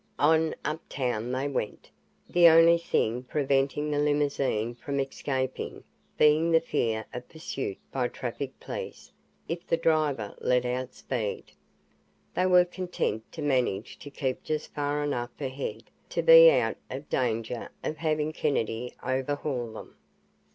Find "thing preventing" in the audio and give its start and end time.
2.79-3.91